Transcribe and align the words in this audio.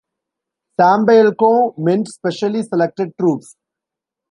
Sambyeolcho 0.79 1.75
meant 1.77 2.07
specially 2.07 2.63
selected 2.63 3.11
troops. 3.19 3.55